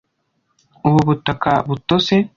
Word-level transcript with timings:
Ubu 0.87 0.99
butaka 1.07 1.51
butose. 1.69 2.15